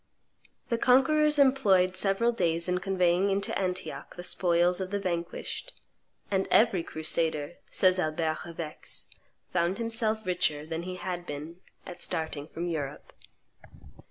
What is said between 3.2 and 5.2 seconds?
into Antioch the spoils of the